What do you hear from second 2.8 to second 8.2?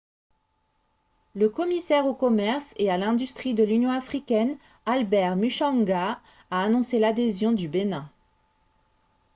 à l'industrie de l'union africaine albert muchanga a annoncé l'adhésion du bénin